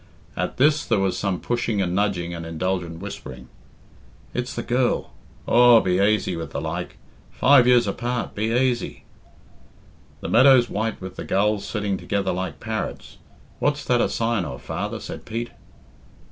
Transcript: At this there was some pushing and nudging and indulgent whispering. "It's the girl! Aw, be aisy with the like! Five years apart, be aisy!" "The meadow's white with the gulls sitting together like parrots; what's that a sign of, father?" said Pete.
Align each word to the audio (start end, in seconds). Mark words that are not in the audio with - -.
At 0.35 0.57
this 0.57 0.83
there 0.83 0.97
was 0.97 1.15
some 1.15 1.39
pushing 1.39 1.79
and 1.79 1.93
nudging 1.93 2.33
and 2.33 2.43
indulgent 2.43 3.01
whispering. 3.01 3.49
"It's 4.33 4.55
the 4.55 4.63
girl! 4.63 5.13
Aw, 5.45 5.79
be 5.79 5.99
aisy 5.99 6.35
with 6.35 6.49
the 6.49 6.59
like! 6.59 6.97
Five 7.29 7.67
years 7.67 7.85
apart, 7.85 8.33
be 8.33 8.51
aisy!" 8.51 9.03
"The 10.21 10.27
meadow's 10.27 10.71
white 10.71 10.99
with 10.99 11.17
the 11.17 11.23
gulls 11.23 11.65
sitting 11.67 11.97
together 11.97 12.31
like 12.31 12.59
parrots; 12.59 13.17
what's 13.59 13.85
that 13.85 14.01
a 14.01 14.09
sign 14.09 14.43
of, 14.43 14.63
father?" 14.63 14.99
said 14.99 15.23
Pete. 15.23 15.51